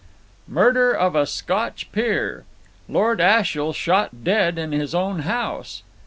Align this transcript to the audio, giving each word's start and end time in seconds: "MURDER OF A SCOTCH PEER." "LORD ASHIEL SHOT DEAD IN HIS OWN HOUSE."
"MURDER 0.47 0.93
OF 0.93 1.15
A 1.15 1.27
SCOTCH 1.27 1.91
PEER." 1.91 2.43
"LORD 2.89 3.21
ASHIEL 3.21 3.71
SHOT 3.71 4.23
DEAD 4.23 4.57
IN 4.57 4.71
HIS 4.71 4.95
OWN 4.95 5.19
HOUSE." 5.19 5.83